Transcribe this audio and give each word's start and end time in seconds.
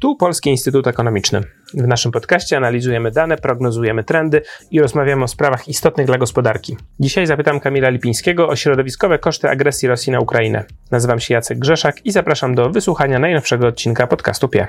Tu 0.00 0.16
Polski 0.16 0.50
Instytut 0.50 0.86
Ekonomiczny. 0.86 1.40
W 1.74 1.86
naszym 1.86 2.12
podcaście 2.12 2.56
analizujemy 2.56 3.10
dane, 3.10 3.36
prognozujemy 3.36 4.04
trendy 4.04 4.42
i 4.70 4.80
rozmawiamy 4.80 5.24
o 5.24 5.28
sprawach 5.28 5.68
istotnych 5.68 6.06
dla 6.06 6.18
gospodarki. 6.18 6.76
Dzisiaj 7.00 7.26
zapytam 7.26 7.60
Kamila 7.60 7.88
Lipińskiego 7.88 8.48
o 8.48 8.56
środowiskowe 8.56 9.18
koszty 9.18 9.48
agresji 9.48 9.88
Rosji 9.88 10.12
na 10.12 10.20
Ukrainę. 10.20 10.64
Nazywam 10.90 11.20
się 11.20 11.34
Jacek 11.34 11.58
Grzeszak 11.58 12.06
i 12.06 12.12
zapraszam 12.12 12.54
do 12.54 12.70
wysłuchania 12.70 13.18
najnowszego 13.18 13.66
odcinka 13.66 14.06
podcastu 14.06 14.48
PIE. 14.48 14.66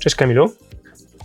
Cześć 0.00 0.16
Kamilu. 0.16 0.52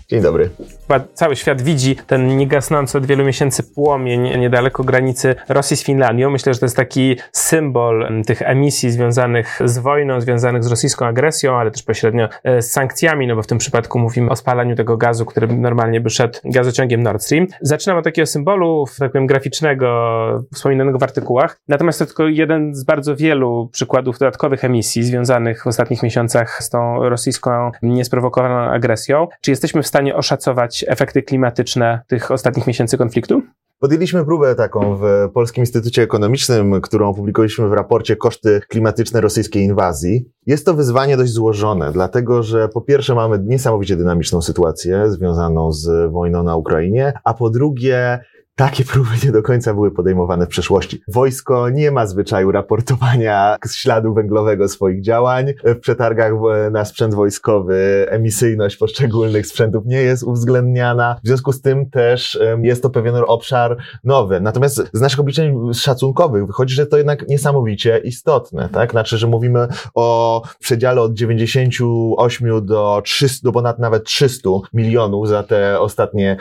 Dzień 0.10 0.21
dobry. 0.21 0.50
Chyba 0.82 1.00
cały 1.14 1.36
świat 1.36 1.62
widzi 1.62 1.96
ten 1.96 2.38
niegasnący 2.38 2.98
od 2.98 3.06
wielu 3.06 3.26
miesięcy 3.26 3.64
płomień 3.64 4.38
niedaleko 4.39 4.84
granicy 4.84 5.36
Rosji 5.50 5.78
z 5.78 5.84
Finlandią. 5.84 6.30
Myślę, 6.30 6.54
że 6.54 6.60
to 6.60 6.66
jest 6.66 6.76
taki 6.76 7.16
symbol 7.32 8.24
tych 8.28 8.42
emisji 8.42 8.92
związanych 8.92 9.60
z 9.66 9.78
wojną, 9.78 10.21
związanych 10.21 10.64
z 10.64 10.68
rosyjską 10.68 11.06
agresją, 11.06 11.56
ale 11.56 11.71
też 11.71 11.84
pośrednio 11.84 12.29
e, 12.43 12.62
z 12.62 12.71
sankcjami, 12.71 13.28
no 13.28 13.36
bo 13.36 13.42
w 13.42 13.48
tym 13.48 13.57
przypadku 13.57 14.00
mówimy 14.00 14.29
o 14.29 14.36
spalaniu 14.36 14.75
tego 14.75 14.98
gazu, 14.98 15.25
który 15.25 15.48
normalnie 15.48 16.01
by 16.01 16.10
szedł 16.10 16.39
gazociągiem 16.46 17.04
Nord 17.04 17.24
Stream. 17.24 17.48
Zaczynam 17.62 17.98
od 17.98 18.04
takiego 18.04 18.26
symbolu, 18.26 18.86
tak 19.00 19.12
powiem, 19.12 19.28
graficznego, 19.28 20.48
wspominanego 20.54 21.00
w 21.00 21.04
artykułach. 21.04 21.60
Natomiast 21.68 22.00
to 22.00 22.06
tylko 22.06 22.28
jeden 22.28 22.76
z 22.76 22.84
bardzo 22.84 23.15
wielu 23.15 23.70
przykładów 23.71 24.20
dodatkowych 24.20 24.65
emisji 24.65 25.04
związanych 25.04 25.64
w 25.64 25.68
ostatnich 25.68 26.04
miesiącach 26.04 26.64
z 26.64 26.70
tą 26.70 27.10
rosyjską 27.10 27.71
niesprowokowaną 27.82 28.56
agresją. 28.56 29.28
Czy 29.42 29.51
jesteśmy 29.51 29.84
w 29.84 29.87
stanie 29.87 29.96
oszacować 30.15 30.86
efekty 30.87 31.24
klimatyczne 31.24 32.02
tych 32.08 32.31
ostatnich 32.31 32.67
miesięcy 32.67 32.97
konfliktu? 32.97 33.42
Podjęliśmy 33.80 34.25
próbę 34.25 34.56
taką 34.56 34.95
w 34.95 35.03
Polskim 35.33 35.61
Instytucie 35.61 36.02
Ekonomicznym, 36.02 36.81
którą 36.81 37.09
opublikowaliśmy 37.09 37.70
w 37.70 37.73
raporcie 37.73 38.16
Koszty 38.16 38.61
klimatyczne 38.70 39.22
rosyjskiej 39.22 39.64
inwazji. 39.64 40.31
Jest 40.45 40.66
to 40.66 40.73
wyzwanie 40.73 41.17
dość 41.17 41.31
złożone, 41.31 41.92
dlatego 41.92 42.44
że 42.44 42.70
po 42.70 42.81
pierwsze 42.81 43.16
mamy 43.16 43.40
niesamowicie 43.44 43.95
dynamiczną 43.95 44.42
sytuację 44.42 45.12
związaną 45.12 45.72
z 45.72 46.12
wojną 46.12 46.44
na 46.44 46.56
Ukrainie, 46.56 47.14
a 47.23 47.34
po 47.34 47.50
drugie 47.50 48.20
takie 48.58 48.86
próby 48.86 49.09
nie 49.25 49.31
do 49.31 49.44
końca 49.44 49.73
były 49.73 49.91
podejmowane 49.91 50.45
w 50.45 50.50
przeszłości. 50.50 51.02
Wojsko 51.08 51.69
nie 51.69 51.91
ma 51.91 52.08
zwyczaju 52.08 52.52
raportowania 52.52 53.58
śladu 53.72 54.13
węglowego 54.13 54.67
swoich 54.69 55.02
działań. 55.02 55.53
W 55.63 55.80
przetargach 55.80 56.31
na 56.72 56.85
sprzęt 56.85 57.13
wojskowy 57.13 58.05
emisyjność 58.09 58.78
poszczególnych 58.78 59.47
sprzętów 59.47 59.85
nie 59.85 60.02
jest 60.02 60.23
uwzględniana. 60.23 61.16
W 61.23 61.28
związku 61.28 61.52
z 61.52 61.61
tym 61.61 61.89
też 61.89 62.39
jest 62.61 62.83
to 62.83 62.89
pewien 62.89 63.16
obszar 63.28 63.78
nowy. 64.03 64.41
Natomiast 64.41 64.89
z 64.94 65.02
naszych 65.02 65.19
obliczeń 65.19 65.73
szacunkowych 65.73 66.47
wychodzi, 66.47 66.75
że 66.75 66.85
to 66.85 66.97
jednak 66.97 67.28
niesamowicie 67.28 67.97
istotne, 67.97 68.69
tak? 68.69 68.91
Znaczy, 68.91 69.17
że 69.17 69.28
mówimy 69.28 69.67
o 69.95 70.41
przedziale 70.59 71.02
od 71.02 71.13
98 71.13 72.66
do 72.66 73.02
300, 73.05 73.39
do 73.44 73.52
ponad 73.52 73.80
nawet 73.80 74.03
300 74.03 74.50
milionów 74.73 75.28
za 75.28 75.44
te 75.44 75.80
ostatnie 75.80 76.38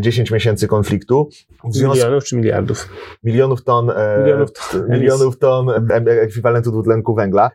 10 0.00 0.30
e, 0.30 0.34
miesięcy 0.34 0.68
konfliktu. 0.68 1.28
Związku, 1.68 1.96
milionów 1.96 2.24
czy 2.24 2.36
miliardów? 2.36 2.88
Milionów 3.24 3.64
ton, 3.64 3.90
e, 3.90 4.18
milionów 4.20 4.50
ton, 4.52 4.88
milionów 4.90 5.38
ton 5.38 5.68
ekwiwalentu 6.06 6.70
dwutlenku 6.70 7.14
węgla. 7.14 7.50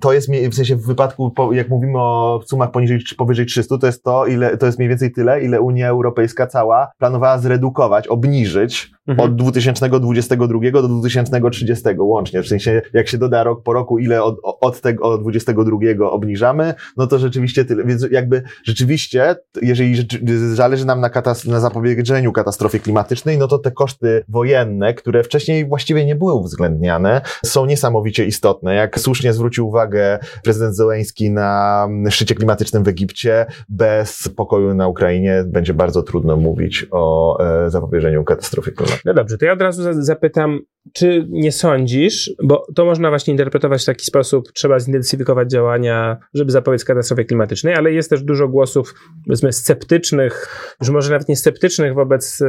To 0.00 0.12
jest 0.12 0.28
w 0.50 0.54
sensie 0.54 0.76
w 0.76 0.86
wypadku, 0.86 1.32
jak 1.52 1.68
mówimy 1.68 1.98
o 1.98 2.40
sumach 2.46 2.70
poniżej 2.70 2.98
czy 2.98 3.16
powyżej 3.16 3.46
300, 3.46 3.78
to 3.78 3.86
jest 3.86 4.02
to, 4.02 4.26
ile, 4.26 4.56
to 4.56 4.66
jest 4.66 4.78
mniej 4.78 4.88
więcej 4.88 5.12
tyle, 5.12 5.44
ile 5.44 5.60
Unia 5.60 5.88
Europejska 5.88 6.46
cała 6.46 6.90
planowała 6.98 7.38
zredukować, 7.38 8.08
obniżyć 8.08 8.90
mhm. 9.06 9.30
od 9.30 9.36
2022 9.36 10.70
do 10.70 10.88
2030 10.88 11.84
łącznie. 11.98 12.42
W 12.42 12.48
sensie, 12.48 12.82
jak 12.92 13.08
się 13.08 13.18
doda 13.18 13.44
rok 13.44 13.62
po 13.62 13.72
roku, 13.72 13.98
ile 13.98 14.22
od, 14.22 14.36
od 14.42 14.80
tego 14.80 15.04
od 15.04 15.20
22 15.20 16.10
obniżamy, 16.10 16.74
no 16.96 17.06
to 17.06 17.18
rzeczywiście 17.18 17.64
tyle. 17.64 17.84
Więc 17.84 18.06
jakby 18.10 18.42
rzeczywiście, 18.64 19.36
jeżeli 19.62 20.06
zależy 20.54 20.86
nam 20.86 21.00
na, 21.00 21.08
katas- 21.08 21.48
na 21.48 21.60
zapobiedzeniu 21.60 22.32
katastrofie 22.32 22.80
klimatycznej, 22.80 23.38
no 23.38 23.47
to 23.48 23.58
te 23.58 23.70
koszty 23.70 24.24
wojenne, 24.28 24.94
które 24.94 25.24
wcześniej 25.24 25.68
właściwie 25.68 26.04
nie 26.04 26.14
były 26.14 26.32
uwzględniane, 26.32 27.20
są 27.44 27.66
niesamowicie 27.66 28.24
istotne. 28.24 28.74
Jak 28.74 29.00
słusznie 29.00 29.32
zwrócił 29.32 29.68
uwagę 29.68 30.18
prezydent 30.44 30.76
Zełenski 30.76 31.30
na 31.30 31.88
szczycie 32.10 32.34
klimatycznym 32.34 32.84
w 32.84 32.88
Egipcie, 32.88 33.46
bez 33.68 34.28
pokoju 34.36 34.74
na 34.74 34.88
Ukrainie 34.88 35.44
będzie 35.46 35.74
bardzo 35.74 36.02
trudno 36.02 36.36
mówić 36.36 36.86
o 36.90 37.38
e, 37.64 37.70
zapobieżeniu 37.70 38.24
katastrofie 38.24 38.72
klimatycznej. 38.72 39.02
No 39.04 39.14
dobrze, 39.14 39.38
to 39.38 39.46
ja 39.46 39.52
od 39.52 39.62
razu 39.62 39.82
zapytam, 39.92 40.60
czy 40.92 41.26
nie 41.30 41.52
sądzisz, 41.52 42.30
bo 42.42 42.66
to 42.74 42.84
można 42.84 43.08
właśnie 43.08 43.32
interpretować 43.32 43.82
w 43.82 43.86
taki 43.86 44.04
sposób, 44.04 44.52
trzeba 44.52 44.80
zintensyfikować 44.80 45.50
działania, 45.50 46.16
żeby 46.34 46.50
zapobiec 46.50 46.84
katastrofie 46.84 47.24
klimatycznej, 47.24 47.74
ale 47.74 47.92
jest 47.92 48.10
też 48.10 48.22
dużo 48.22 48.48
głosów, 48.48 48.94
powiedzmy, 49.26 49.52
sceptycznych, 49.52 50.48
już 50.80 50.90
może 50.90 51.10
nawet 51.10 51.28
nie 51.28 51.36
sceptycznych 51.36 51.94
wobec 51.94 52.42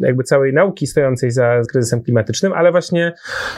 jakby 0.00 0.24
całej 0.24 0.52
nauki 0.52 0.86
stojącej 0.86 1.30
za 1.30 1.60
kryzysem 1.72 2.02
klimatycznym, 2.02 2.52
ale 2.52 2.72
właśnie 2.72 3.12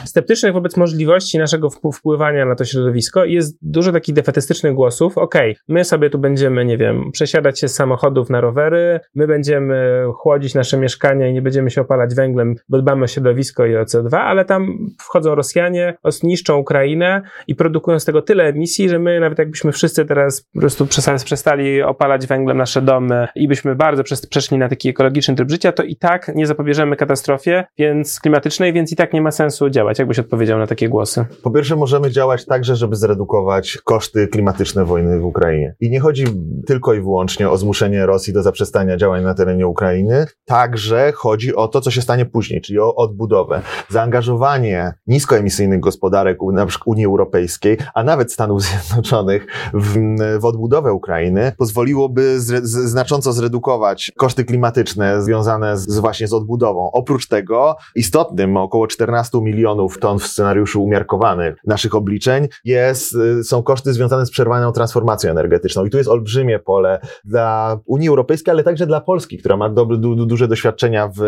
sceptycznych 0.05 0.53
wobec 0.53 0.77
możliwości 0.77 1.37
naszego 1.37 1.69
wpływania 1.93 2.45
na 2.45 2.55
to 2.55 2.65
środowisko. 2.65 3.25
Jest 3.25 3.57
dużo 3.61 3.91
takich 3.91 4.15
defetystycznych 4.15 4.73
głosów, 4.73 5.17
okej, 5.17 5.51
okay, 5.51 5.63
my 5.67 5.83
sobie 5.83 6.09
tu 6.09 6.19
będziemy, 6.19 6.65
nie 6.65 6.77
wiem, 6.77 7.11
przesiadać 7.11 7.59
się 7.59 7.67
z 7.67 7.75
samochodów 7.75 8.29
na 8.29 8.41
rowery, 8.41 8.99
my 9.15 9.27
będziemy 9.27 10.03
chłodzić 10.15 10.53
nasze 10.53 10.77
mieszkania 10.77 11.29
i 11.29 11.33
nie 11.33 11.41
będziemy 11.41 11.69
się 11.69 11.81
opalać 11.81 12.15
węglem, 12.15 12.55
bo 12.69 12.81
dbamy 12.81 13.03
o 13.03 13.07
środowisko 13.07 13.65
i 13.65 13.75
o 13.75 13.82
CO2, 13.85 14.15
ale 14.15 14.45
tam 14.45 14.77
wchodzą 14.99 15.35
Rosjanie, 15.35 15.97
niszczą 16.23 16.57
Ukrainę 16.57 17.21
i 17.47 17.55
produkują 17.55 17.99
z 17.99 18.05
tego 18.05 18.21
tyle 18.21 18.43
emisji, 18.43 18.89
że 18.89 18.99
my 18.99 19.19
nawet 19.19 19.39
jakbyśmy 19.39 19.71
wszyscy 19.71 20.05
teraz 20.05 20.41
po 20.41 20.59
prostu 20.59 20.87
przestali 21.25 21.81
opalać 21.81 22.27
węglem 22.27 22.57
nasze 22.57 22.81
domy 22.81 23.27
i 23.35 23.47
byśmy 23.47 23.75
bardzo 23.75 24.03
przeszli 24.29 24.57
na 24.57 24.69
taki 24.69 24.89
ekologiczny 24.89 25.35
tryb 25.35 25.51
życia, 25.51 25.71
to 25.71 25.83
i 25.83 25.95
tak 25.95 26.31
nie 26.35 26.47
zapobieżemy 26.47 26.95
katastrofie 26.95 27.63
więc 27.77 28.19
klimatycznej, 28.19 28.73
więc 28.73 28.91
i 28.91 28.95
tak 28.95 29.13
nie 29.13 29.21
ma 29.21 29.31
sensu 29.31 29.69
działać. 29.69 29.99
Jakbyś 29.99 30.19
odpowiedział 30.19 30.59
na 30.59 30.67
takie 30.67 30.89
głosy? 30.89 31.25
Po 31.43 31.51
pierwsze, 31.51 31.75
możemy 31.75 32.11
działać 32.11 32.45
także, 32.45 32.75
żeby 32.75 32.95
zredukować 32.95 33.77
koszty 33.83 34.27
klimatyczne 34.27 34.85
wojny 34.85 35.19
w 35.19 35.25
Ukrainie. 35.25 35.75
I 35.79 35.89
nie 35.89 35.99
chodzi 35.99 36.25
tylko 36.67 36.93
i 36.93 36.99
wyłącznie 36.99 37.49
o 37.49 37.57
zmuszenie 37.57 38.05
Rosji 38.05 38.33
do 38.33 38.43
zaprzestania 38.43 38.97
działań 38.97 39.23
na 39.23 39.33
terenie 39.33 39.67
Ukrainy, 39.67 40.25
także 40.45 41.11
chodzi 41.15 41.55
o 41.55 41.67
to, 41.67 41.81
co 41.81 41.91
się 41.91 42.01
stanie 42.01 42.25
później, 42.25 42.61
czyli 42.61 42.79
o 42.79 42.95
odbudowę. 42.95 43.61
Zaangażowanie 43.89 44.93
niskoemisyjnych 45.07 45.79
gospodarek, 45.79 46.37
na 46.53 46.65
przykład 46.65 46.87
Unii 46.87 47.05
Europejskiej, 47.05 47.77
a 47.93 48.03
nawet 48.03 48.33
Stanów 48.33 48.61
Zjednoczonych 48.61 49.47
w, 49.73 49.97
w 50.39 50.45
odbudowę 50.45 50.93
Ukrainy 50.93 51.51
pozwoliłoby 51.57 52.39
zre, 52.39 52.59
z, 52.63 52.69
znacząco 52.69 53.33
zredukować 53.33 54.11
koszty 54.17 54.45
klimatyczne 54.45 55.21
związane 55.21 55.77
z, 55.77 55.99
właśnie 55.99 56.27
z 56.27 56.33
odbudową. 56.33 56.91
Oprócz 56.91 57.27
tego 57.27 57.75
istotnym, 57.95 58.57
około 58.57 58.87
14 58.87 59.41
milionów 59.41 59.99
ton 59.99 60.19
w 60.19 60.27
scenariuszu 60.27 60.83
umiarkowanych 60.83 61.55
naszych 61.67 61.95
obliczeń 61.95 62.47
jest, 62.65 63.15
y, 63.15 63.43
są 63.43 63.63
koszty 63.63 63.93
związane 63.93 64.25
z 64.25 64.31
przerwaną 64.31 64.71
transformacją 64.71 65.31
energetyczną. 65.31 65.85
I 65.85 65.89
tu 65.89 65.97
jest 65.97 66.09
olbrzymie 66.09 66.59
pole 66.59 66.99
dla 67.25 67.79
Unii 67.85 68.09
Europejskiej, 68.09 68.51
ale 68.51 68.63
także 68.63 68.87
dla 68.87 69.01
Polski, 69.01 69.37
która 69.37 69.57
ma 69.57 69.69
du, 69.69 70.25
duże 70.25 70.47
doświadczenia 70.47 71.07
w 71.07 71.21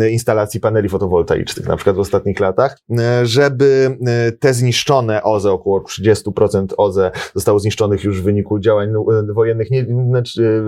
y, 0.00 0.10
instalacji 0.10 0.60
paneli 0.60 0.88
fotowoltaicznych, 0.88 1.68
na 1.68 1.76
przykład 1.76 1.81
w 1.84 1.98
ostatnich 1.98 2.40
latach, 2.40 2.78
y, 2.90 3.26
żeby 3.26 3.98
te 4.40 4.54
zniszczone 4.54 5.22
OZE, 5.22 5.52
około 5.52 5.80
30% 5.80 6.66
OZE 6.76 7.10
zostało 7.34 7.58
zniszczonych 7.58 8.04
już 8.04 8.20
w 8.20 8.24
wyniku 8.24 8.58
działań 8.58 8.88
wojennych, 9.34 9.70
nie, 9.70 9.86
znaczy, 10.08 10.64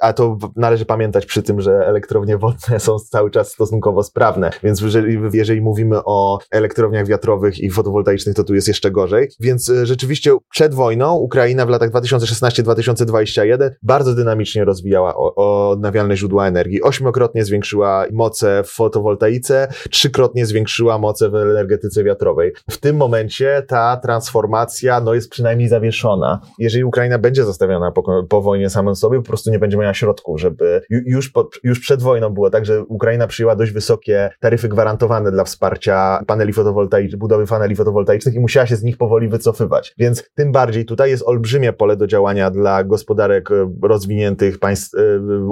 a 0.00 0.12
to 0.12 0.38
należy 0.56 0.84
pamiętać 0.84 1.26
przy 1.26 1.42
tym, 1.42 1.60
że 1.60 1.86
elektrownie 1.86 2.38
wodne 2.38 2.80
są 2.80 2.98
cały 2.98 3.30
czas 3.30 3.52
stosunkowo 3.52 4.02
sprawne, 4.02 4.50
więc 4.62 4.80
jeżeli, 4.80 5.18
jeżeli 5.32 5.60
mówimy 5.60 6.04
o 6.04 6.38
elektrowniach 6.50 7.06
wiatrowych 7.06 7.58
i 7.58 7.70
fotowoltaicznych, 7.70 8.34
to 8.34 8.44
tu 8.44 8.54
jest 8.54 8.68
jeszcze 8.68 8.90
gorzej. 8.90 9.28
Więc 9.40 9.72
rzeczywiście 9.82 10.36
przed 10.50 10.74
wojną 10.74 11.16
Ukraina 11.16 11.66
w 11.66 11.68
latach 11.68 11.90
2016-2021 11.90 13.70
bardzo 13.82 14.14
dynamicznie 14.14 14.64
rozwijała 14.64 15.14
odnawialne 15.36 16.16
źródła 16.16 16.46
energii. 16.46 16.82
Ośmiokrotnie 16.82 17.44
zwiększyła 17.44 18.04
moce 18.12 18.62
w 18.64 18.70
fotowoltaice, 18.70 19.68
trzykrotnie 19.90 20.39
zwiększyła 20.46 20.98
moce 20.98 21.30
w 21.30 21.34
energetyce 21.34 22.04
wiatrowej. 22.04 22.52
W 22.70 22.78
tym 22.78 22.96
momencie 22.96 23.62
ta 23.68 23.96
transformacja 23.96 25.00
no, 25.00 25.14
jest 25.14 25.30
przynajmniej 25.30 25.68
zawieszona. 25.68 26.40
Jeżeli 26.58 26.84
Ukraina 26.84 27.18
będzie 27.18 27.44
zostawiona 27.44 27.90
po, 27.90 28.24
po 28.28 28.42
wojnie 28.42 28.70
samym 28.70 28.96
sobie, 28.96 29.18
po 29.18 29.26
prostu 29.26 29.50
nie 29.50 29.58
będzie 29.58 29.76
miała 29.76 29.94
środków, 29.94 30.40
żeby 30.40 30.82
już, 30.90 31.30
po, 31.30 31.48
już 31.62 31.80
przed 31.80 32.02
wojną 32.02 32.30
było 32.30 32.50
tak, 32.50 32.66
że 32.66 32.84
Ukraina 32.84 33.26
przyjęła 33.26 33.56
dość 33.56 33.72
wysokie 33.72 34.30
taryfy 34.40 34.68
gwarantowane 34.68 35.32
dla 35.32 35.44
wsparcia 35.44 36.22
paneli 36.26 36.52
fotowoltaicznych, 36.52 37.18
budowy 37.18 37.46
paneli 37.46 37.76
fotowoltaicznych 37.76 38.34
i 38.34 38.40
musiała 38.40 38.66
się 38.66 38.76
z 38.76 38.82
nich 38.82 38.96
powoli 38.96 39.28
wycofywać. 39.28 39.94
Więc 39.98 40.30
tym 40.34 40.52
bardziej 40.52 40.84
tutaj 40.84 41.10
jest 41.10 41.22
olbrzymie 41.26 41.72
pole 41.72 41.96
do 41.96 42.06
działania 42.06 42.50
dla 42.50 42.84
gospodarek 42.84 43.48
rozwiniętych 43.82 44.58
państw 44.58 44.90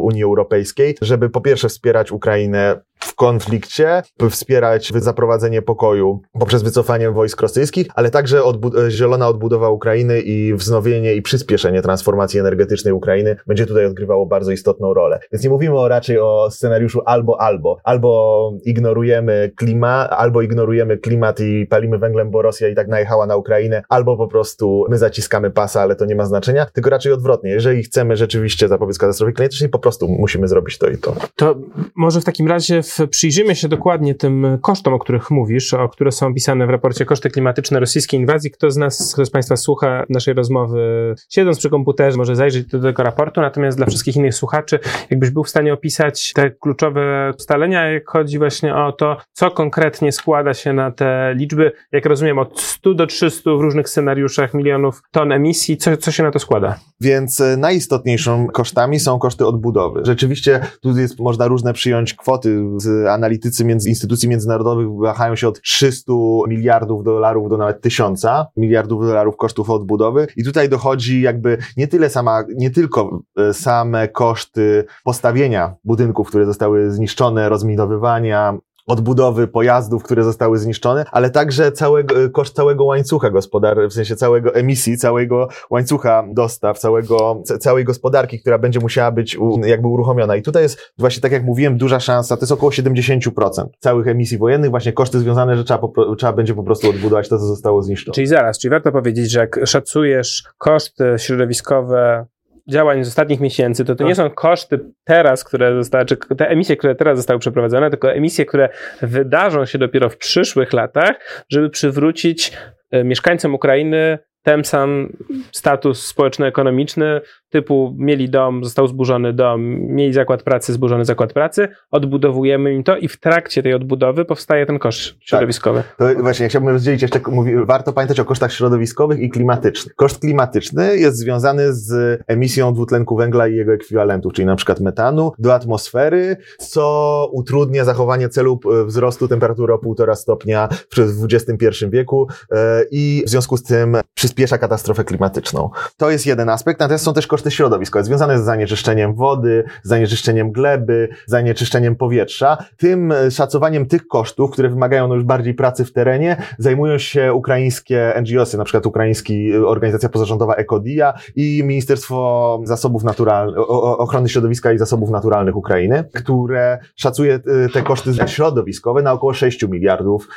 Unii 0.02 0.23
Europejskiej, 0.23 0.96
żeby 1.02 1.31
po 1.31 1.41
pierwsze 1.41 1.69
wspierać 1.69 2.12
Ukrainę 2.12 2.81
w 3.00 3.14
konflikcie, 3.14 4.02
wspierać 4.30 4.92
zaprowadzenie 4.96 5.62
pokoju 5.62 6.20
poprzez 6.40 6.62
wycofanie 6.62 7.10
wojsk 7.10 7.40
rosyjskich, 7.40 7.86
ale 7.94 8.10
także 8.10 8.40
odbu- 8.40 8.90
zielona 8.90 9.28
odbudowa 9.28 9.70
Ukrainy 9.70 10.20
i 10.20 10.54
wznowienie 10.54 11.14
i 11.14 11.22
przyspieszenie 11.22 11.82
transformacji 11.82 12.40
energetycznej 12.40 12.94
Ukrainy 12.94 13.36
będzie 13.46 13.66
tutaj 13.66 13.86
odgrywało 13.86 14.26
bardzo 14.26 14.52
istotną 14.52 14.94
rolę. 14.94 15.20
Więc 15.32 15.44
nie 15.44 15.50
mówimy 15.50 15.78
o, 15.78 15.88
raczej 15.88 16.18
o 16.18 16.48
scenariuszu 16.50 17.00
albo 17.06 17.40
albo. 17.40 17.76
Albo 17.84 18.52
ignorujemy 18.64 19.52
klimat, 19.56 20.12
albo 20.12 20.42
ignorujemy 20.42 20.98
klimat 20.98 21.40
i 21.40 21.66
palimy 21.66 21.98
węglem, 21.98 22.30
bo 22.30 22.42
Rosja 22.42 22.68
i 22.68 22.74
tak 22.74 22.88
najechała 22.88 23.26
na 23.26 23.36
Ukrainę, 23.36 23.82
albo 23.88 24.16
po 24.16 24.28
prostu 24.28 24.84
my 24.88 24.98
zaciskamy 24.98 25.50
pasa, 25.50 25.80
ale 25.82 25.96
to 25.96 26.04
nie 26.04 26.16
ma 26.16 26.26
znaczenia, 26.26 26.66
tylko 26.66 26.90
raczej 26.90 27.12
odwrotnie. 27.12 27.50
Jeżeli 27.50 27.82
chcemy 27.82 28.16
rzeczywiście 28.16 28.68
zapobiec 28.68 28.98
katastrofie 28.98 29.32
klimatycznej, 29.32 29.70
po 29.70 29.78
prostu 29.78 30.08
musimy 30.08 30.48
zrobić 30.48 30.78
to 30.78 30.88
i 30.88 30.98
to. 30.98 31.14
To 31.36 31.54
może 31.96 32.20
w 32.20 32.24
takim 32.24 32.48
razie 32.48 32.82
w, 32.88 33.08
przyjrzyjmy 33.11 33.56
się 33.56 33.69
dokładnie 33.69 34.14
tym 34.14 34.58
kosztom, 34.62 34.94
o 34.94 34.99
których 34.99 35.31
mówisz, 35.31 35.75
o 35.75 35.88
które 35.88 36.12
są 36.12 36.26
opisane 36.26 36.67
w 36.67 36.70
raporcie 36.70 37.05
koszty 37.05 37.31
klimatyczne 37.31 37.81
rosyjskiej 37.81 38.20
inwazji. 38.20 38.50
Kto 38.50 38.70
z 38.70 38.76
nas, 38.76 39.12
kto 39.14 39.25
z 39.25 39.31
Państwa 39.31 39.56
słucha 39.56 40.05
naszej 40.08 40.35
rozmowy, 40.35 41.14
siedząc 41.29 41.58
przy 41.58 41.70
komputerze, 41.70 42.17
może 42.17 42.37
zajrzeć 42.37 42.67
do 42.67 42.81
tego 42.81 43.02
raportu, 43.02 43.40
natomiast 43.40 43.76
dla 43.76 43.87
wszystkich 43.87 44.17
innych 44.17 44.35
słuchaczy, 44.35 44.79
jakbyś 45.11 45.31
był 45.31 45.44
w 45.44 45.49
stanie 45.49 45.73
opisać 45.73 46.32
te 46.32 46.50
kluczowe 46.50 47.32
ustalenia, 47.38 47.90
jak 47.90 48.11
chodzi 48.11 48.38
właśnie 48.38 48.75
o 48.75 48.93
to, 48.93 49.17
co 49.32 49.50
konkretnie 49.50 50.12
składa 50.12 50.55
się 50.55 50.73
na 50.73 50.91
te 50.91 51.34
liczby, 51.34 51.73
jak 51.93 52.06
rozumiem, 52.06 52.38
od 52.38 52.61
100 52.61 52.94
do 52.94 53.06
300 53.06 53.50
w 53.50 53.61
różnych 53.61 53.88
scenariuszach 53.88 54.55
milionów 54.55 55.02
ton 55.11 55.32
emisji, 55.32 55.76
co, 55.76 55.96
co 55.96 56.12
się 56.12 56.23
na 56.23 56.31
to 56.31 56.38
składa? 56.38 56.79
Więc 57.00 57.41
e, 57.41 57.56
najistotniejszą 57.56 58.46
kosztami 58.46 59.00
są 59.00 59.19
koszty 59.19 59.46
odbudowy. 59.46 60.00
Rzeczywiście 60.05 60.61
tu 60.82 60.99
jest, 60.99 61.19
można 61.19 61.46
różne 61.46 61.73
przyjąć 61.73 62.14
kwoty. 62.14 62.62
Analitycy 63.10 63.64
między, 63.64 63.88
instytucji 63.88 64.28
międzynarodowych 64.28 64.88
wahają 65.00 65.36
się 65.36 65.48
od 65.48 65.60
300 65.60 66.12
miliardów 66.48 67.04
dolarów 67.04 67.50
do 67.50 67.56
nawet 67.56 67.80
tysiąca 67.80 68.46
miliardów 68.56 69.06
dolarów 69.06 69.36
kosztów 69.36 69.70
odbudowy. 69.70 70.26
I 70.36 70.44
tutaj 70.44 70.69
dochodzi 70.69 71.20
jakby 71.20 71.58
nie 71.76 71.88
tyle 71.88 72.10
sama, 72.10 72.44
nie 72.56 72.70
tylko 72.70 73.22
e, 73.38 73.54
same 73.54 74.08
koszty 74.08 74.84
postawienia 75.04 75.75
budynków, 75.84 76.28
które 76.28 76.46
zostały 76.46 76.90
zniszczone, 76.90 77.48
rozminowywania, 77.48 78.58
odbudowy 78.88 79.49
pojazdów, 79.49 80.02
które 80.02 80.25
zostały 80.25 80.58
zniszczone, 80.58 81.05
ale 81.12 81.31
także 81.31 81.73
całego, 81.73 82.25
e, 82.25 82.29
koszt 82.29 82.55
całego 82.55 82.85
łańcucha 82.85 83.31
gospodar, 83.31 83.88
w 83.88 83.93
sensie 83.93 84.17
całego 84.17 84.55
emisji, 84.55 84.99
całego 84.99 85.49
łańcucha 85.70 86.25
dostaw, 86.32 86.79
całego, 86.79 87.43
całej 87.61 87.85
gospodarki, 87.85 88.40
która 88.40 88.58
będzie 88.58 88.81
musiała 88.81 89.11
być 89.11 89.37
u, 89.37 89.61
jakby 89.64 89.88
uruchomiona. 89.88 90.37
I 90.37 90.43
tutaj 90.43 90.62
jest 90.62 90.93
właśnie, 90.99 91.23
tak 91.23 91.32
jak 91.32 91.44
mówiłem, 91.44 91.79
duża 91.79 92.00
szansa, 92.00 92.37
to 92.37 92.43
jest 92.43 92.52
około 92.52 92.73
70% 92.73 93.67
całych 93.79 94.08
emisji 94.08 94.38
wojennych, 94.38 94.70
właśnie 94.70 94.93
koszty 94.93 95.19
związane, 95.19 95.56
że 95.56 95.64
trzeba, 95.64 95.79
po, 95.79 96.17
trzeba 96.17 96.32
będzie 96.32 96.55
po 96.55 96.62
prostu 96.62 96.91
odbudować 96.91 97.29
to, 97.29 97.38
co 97.38 97.44
zostało 97.44 97.82
zniszczone. 97.82 98.14
Czyli 98.14 98.26
zaraz, 98.26 98.58
czyli 98.58 98.70
warto 98.70 98.93
powiedzieć, 98.93 99.31
że 99.31 99.41
jak 99.41 99.61
szacujesz 99.64 100.44
koszty 100.58 101.14
środowiskowe 101.17 102.26
działań 102.69 103.05
z 103.05 103.09
ostatnich 103.09 103.41
miesięcy, 103.41 103.85
to 103.85 103.94
to 103.94 104.05
nie 104.05 104.11
tak. 104.11 104.17
są 104.17 104.31
koszty 104.31 104.81
teraz, 105.05 105.44
które 105.44 105.75
zostały, 105.75 106.05
czy 106.05 106.17
te 106.17 106.49
emisje, 106.49 106.76
które 106.76 106.94
teraz 106.94 107.19
zostały 107.19 107.41
przeprowadzone, 107.41 107.91
tylko 107.91 108.12
emisje, 108.12 108.47
które 108.47 108.69
wydarzą 109.03 109.67
się 109.67 109.79
dopiero 109.79 110.09
w 110.09 110.17
przyszłych 110.17 110.73
latach, 110.73 111.44
żeby 111.49 111.70
przywrócić 111.70 112.53
e, 112.91 113.05
mieszkańcom 113.05 113.55
Ukrainy 113.55 114.19
ten 114.43 114.64
sam 114.64 115.12
status 115.52 116.06
społeczno-ekonomiczny, 116.06 117.20
typu 117.50 117.94
mieli 117.99 118.31
dom, 118.31 118.64
został 118.64 118.88
zburzony 118.88 119.32
dom, 119.32 119.81
mieli 119.81 120.12
zakład 120.12 120.43
pracy, 120.43 120.73
zburzony 120.73 121.05
zakład 121.05 121.32
pracy, 121.32 121.69
odbudowujemy 121.90 122.75
im 122.75 122.85
to 122.85 122.96
i 122.96 123.08
w 123.08 123.20
trakcie 123.20 123.62
tej 123.62 123.75
odbudowy 123.75 124.25
powstaje 124.25 124.67
ten 124.67 124.79
koszt 124.79 125.14
środowiskowy. 125.20 125.82
Tak. 125.99 126.14
To 126.14 126.23
właśnie, 126.23 126.44
ja 126.44 126.50
chciałbym 126.50 126.70
rozdzielić 126.70 127.02
jeszcze, 127.02 127.20
warto 127.64 127.93
pamiętać 127.93 128.20
o 128.20 128.25
kosztach 128.25 128.52
środowiskowych 128.52 129.20
i 129.20 129.31
klimatycznych. 129.31 129.94
Koszt 129.94 130.20
klimatyczny 130.20 130.99
jest 130.99 131.17
związany 131.17 131.75
z 131.75 132.20
emisją 132.26 132.75
dwutlenku 132.75 133.17
węgla 133.17 133.49
i 133.49 133.55
jego 133.55 133.73
ekwiwalentów, 133.73 134.32
czyli 134.32 134.46
na 134.46 134.56
przykład 134.56 134.81
metanu, 134.81 135.32
do 135.38 135.55
atmosfery, 135.55 136.37
co 136.58 137.29
utrudnia 137.32 137.84
zachowanie 137.84 138.29
celu 138.29 138.61
e, 138.82 138.84
wzrostu 138.84 139.29
temperatury 139.29 139.73
o 139.73 139.76
1,5 139.76 140.14
stopnia 140.17 140.69
w 140.91 141.25
XXI 141.32 141.67
wieku 141.91 142.29
e, 142.52 142.84
i 142.91 143.23
w 143.26 143.31
związku 143.31 143.56
z 143.56 143.62
tym 143.62 143.96
przyspiesza 144.28 144.58
katastrofę 144.58 145.04
klimatyczną. 145.04 145.70
To 145.96 146.10
jest 146.10 146.26
jeden 146.26 146.48
aspekt, 146.48 146.80
natomiast 146.80 147.04
są 147.04 147.14
też 147.14 147.26
koszty 147.26 147.50
środowiskowe 147.50 148.04
związane 148.04 148.38
z 148.38 148.44
zanieczyszczeniem 148.44 149.14
wody, 149.14 149.64
zanieczyszczeniem 149.82 150.52
gleby, 150.52 151.08
zanieczyszczeniem 151.26 151.96
powietrza. 151.96 152.56
Tym 152.76 153.12
e, 153.12 153.30
szacowaniem 153.30 153.86
tych 153.86 154.08
kosztów, 154.08 154.50
które 154.50 154.69
wymagają 154.69 155.08
no 155.08 155.14
już 155.14 155.25
bardziej 155.25 155.54
pracy 155.54 155.84
w 155.84 155.92
terenie, 155.92 156.36
zajmują 156.58 156.98
się 156.98 157.32
ukraińskie 157.32 158.22
NGOsy, 158.22 158.58
na 158.58 158.64
przykład 158.64 158.86
ukraiński 158.86 159.52
e, 159.52 159.66
organizacja 159.66 160.08
pozarządowa 160.08 160.54
Ekodia 160.54 161.14
i 161.36 161.62
Ministerstwo 161.64 162.60
Zasobów 162.64 163.04
Naturalnych, 163.04 163.70
Ochrony 164.00 164.28
Środowiska 164.28 164.72
i 164.72 164.78
Zasobów 164.78 165.10
Naturalnych 165.10 165.56
Ukrainy, 165.56 166.04
które 166.14 166.78
szacuje 166.96 167.34
e, 167.34 167.69
te 167.69 167.82
koszty 167.82 168.10
środowiskowe 168.26 169.02
na 169.02 169.12
około 169.12 169.34
6 169.34 169.62
miliardów 169.69 170.28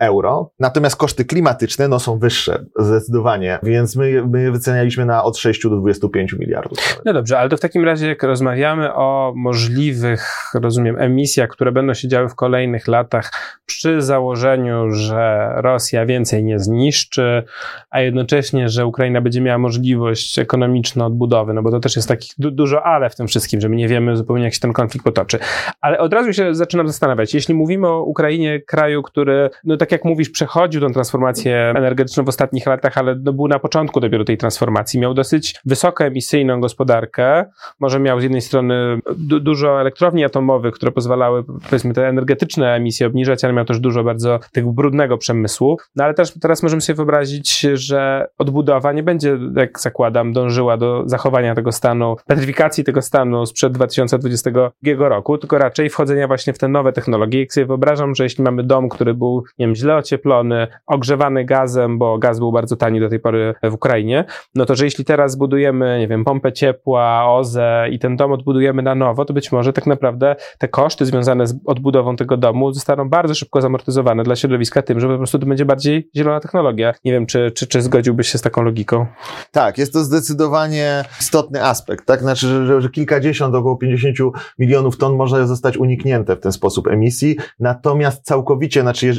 euro. 0.00 0.50
Natomiast 0.58 0.96
koszty 0.96 1.24
klimatyczne 1.24 1.88
no, 1.88 2.00
są 2.00 2.18
wyższe, 2.18 2.64
zdecydowanie, 2.78 3.39
więc 3.62 3.96
my, 3.96 4.26
my 4.26 4.52
wycenialiśmy 4.52 5.06
na 5.06 5.24
od 5.24 5.38
6 5.38 5.62
do 5.62 5.76
25 5.76 6.32
miliardów. 6.32 6.78
No 7.04 7.12
dobrze, 7.12 7.38
ale 7.38 7.48
to 7.48 7.56
w 7.56 7.60
takim 7.60 7.84
razie, 7.84 8.08
jak 8.08 8.22
rozmawiamy 8.22 8.94
o 8.94 9.32
możliwych, 9.36 10.50
rozumiem, 10.54 10.96
emisjach, 10.98 11.48
które 11.48 11.72
będą 11.72 11.94
się 11.94 12.08
działy 12.08 12.28
w 12.28 12.34
kolejnych 12.34 12.88
latach, 12.88 13.30
przy 13.66 14.02
założeniu, 14.02 14.90
że 14.90 15.52
Rosja 15.56 16.06
więcej 16.06 16.44
nie 16.44 16.58
zniszczy, 16.58 17.42
a 17.90 18.00
jednocześnie, 18.00 18.68
że 18.68 18.86
Ukraina 18.86 19.20
będzie 19.20 19.40
miała 19.40 19.58
możliwość 19.58 20.38
ekonomiczną 20.38 21.06
odbudowy, 21.06 21.54
no 21.54 21.62
bo 21.62 21.70
to 21.70 21.80
też 21.80 21.96
jest 21.96 22.08
takich 22.08 22.34
du 22.38 22.50
dużo 22.50 22.82
ale 22.82 23.10
w 23.10 23.16
tym 23.16 23.26
wszystkim, 23.26 23.60
że 23.60 23.68
my 23.68 23.76
nie 23.76 23.88
wiemy 23.88 24.16
zupełnie, 24.16 24.44
jak 24.44 24.54
się 24.54 24.60
ten 24.60 24.72
konflikt 24.72 25.04
potoczy. 25.04 25.38
Ale 25.80 25.98
od 25.98 26.12
razu 26.12 26.32
się 26.32 26.54
zaczynam 26.54 26.86
zastanawiać, 26.86 27.34
jeśli 27.34 27.54
mówimy 27.54 27.88
o 27.88 28.02
Ukrainie, 28.02 28.60
kraju, 28.60 29.02
który, 29.02 29.50
no 29.64 29.76
tak 29.76 29.92
jak 29.92 30.04
mówisz, 30.04 30.30
przechodził 30.30 30.80
tę 30.80 30.90
transformację 30.92 31.72
energetyczną 31.76 32.24
w 32.24 32.28
ostatnich 32.28 32.66
latach, 32.66 32.98
ale 32.98 33.14
no, 33.14 33.29
był 33.32 33.48
na 33.48 33.58
początku 33.58 34.00
dopiero 34.00 34.24
tej 34.24 34.36
transformacji, 34.36 35.00
miał 35.00 35.14
dosyć 35.14 35.60
wysoką 35.64 36.04
emisyjną 36.04 36.60
gospodarkę, 36.60 37.44
może 37.80 38.00
miał 38.00 38.20
z 38.20 38.22
jednej 38.22 38.40
strony 38.40 39.00
du 39.16 39.40
dużo 39.40 39.80
elektrowni 39.80 40.24
atomowych, 40.24 40.74
które 40.74 40.92
pozwalały, 40.92 41.44
powiedzmy, 41.44 41.94
te 41.94 42.08
energetyczne 42.08 42.74
emisje 42.74 43.06
obniżać, 43.06 43.44
ale 43.44 43.52
miał 43.52 43.64
też 43.64 43.80
dużo 43.80 44.04
bardzo 44.04 44.40
tego 44.52 44.72
brudnego 44.72 45.18
przemysłu. 45.18 45.78
No 45.96 46.04
ale 46.04 46.14
też 46.14 46.32
teraz 46.40 46.62
możemy 46.62 46.80
sobie 46.80 46.96
wyobrazić, 46.96 47.60
że 47.60 48.26
odbudowa 48.38 48.92
nie 48.92 49.02
będzie, 49.02 49.38
jak 49.56 49.80
zakładam, 49.80 50.32
dążyła 50.32 50.76
do 50.76 51.02
zachowania 51.06 51.54
tego 51.54 51.72
stanu, 51.72 52.16
petryfikacji 52.26 52.84
tego 52.84 53.02
stanu 53.02 53.46
sprzed 53.46 53.72
2022 53.72 55.08
roku, 55.08 55.38
tylko 55.38 55.58
raczej 55.58 55.90
wchodzenia 55.90 56.26
właśnie 56.26 56.52
w 56.52 56.58
te 56.58 56.68
nowe 56.68 56.92
technologie. 56.92 57.40
Jak 57.40 57.52
sobie 57.52 57.66
wyobrażam, 57.66 58.14
że 58.14 58.24
jeśli 58.24 58.44
mamy 58.44 58.62
dom, 58.62 58.88
który 58.88 59.14
był, 59.14 59.44
nie 59.58 59.66
wiem, 59.66 59.74
źle 59.74 59.96
ocieplony, 59.96 60.66
ogrzewany 60.86 61.44
gazem, 61.44 61.98
bo 61.98 62.18
gaz 62.18 62.38
był 62.38 62.52
bardzo 62.52 62.76
tani 62.76 63.00
do 63.00 63.08
tej 63.08 63.19
pory 63.20 63.54
w 63.62 63.74
Ukrainie, 63.74 64.24
no 64.54 64.66
to, 64.66 64.76
że 64.76 64.84
jeśli 64.84 65.04
teraz 65.04 65.36
budujemy, 65.36 65.98
nie 65.98 66.08
wiem, 66.08 66.24
pompę 66.24 66.52
ciepła, 66.52 67.24
OZE 67.26 67.88
i 67.90 67.98
ten 67.98 68.16
dom 68.16 68.32
odbudujemy 68.32 68.82
na 68.82 68.94
nowo, 68.94 69.24
to 69.24 69.32
być 69.32 69.52
może 69.52 69.72
tak 69.72 69.86
naprawdę 69.86 70.36
te 70.58 70.68
koszty 70.68 71.06
związane 71.06 71.46
z 71.46 71.54
odbudową 71.66 72.16
tego 72.16 72.36
domu 72.36 72.72
zostaną 72.72 73.08
bardzo 73.08 73.34
szybko 73.34 73.60
zamortyzowane 73.60 74.22
dla 74.22 74.36
środowiska 74.36 74.82
tym, 74.82 75.00
że 75.00 75.08
po 75.08 75.16
prostu 75.16 75.38
to 75.38 75.46
będzie 75.46 75.64
bardziej 75.64 76.10
zielona 76.16 76.40
technologia. 76.40 76.94
Nie 77.04 77.12
wiem, 77.12 77.26
czy, 77.26 77.50
czy, 77.50 77.66
czy 77.66 77.82
zgodziłbyś 77.82 78.28
się 78.28 78.38
z 78.38 78.42
taką 78.42 78.62
logiką? 78.62 79.06
Tak, 79.50 79.78
jest 79.78 79.92
to 79.92 80.04
zdecydowanie 80.04 81.04
istotny 81.20 81.64
aspekt, 81.64 82.06
tak? 82.06 82.20
Znaczy, 82.20 82.66
że, 82.66 82.80
że 82.80 82.88
kilkadziesiąt, 82.88 83.54
około 83.54 83.76
50 83.76 84.16
milionów 84.58 84.96
ton 84.96 85.16
może 85.16 85.46
zostać 85.46 85.76
uniknięte 85.76 86.36
w 86.36 86.40
ten 86.40 86.52
sposób 86.52 86.86
emisji, 86.86 87.36
natomiast 87.60 88.24
całkowicie, 88.24 88.80
znaczy 88.80 89.12